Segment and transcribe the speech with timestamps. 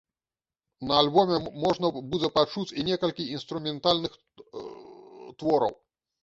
[0.91, 4.17] На альбоме можна будзе пачуць і некалькі інструментальных
[5.39, 5.73] твораў.